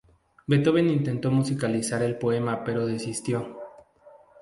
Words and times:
Beethoven 0.47 0.89
intentó 0.89 1.29
musicalizar 1.29 2.01
el 2.01 2.17
poema 2.17 2.63
pero 2.63 2.87
desistió. 2.87 3.59